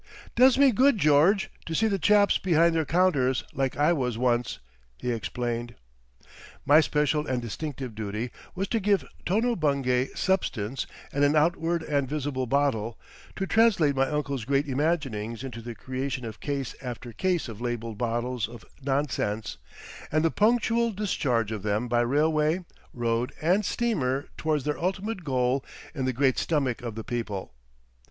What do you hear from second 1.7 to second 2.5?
see the chaps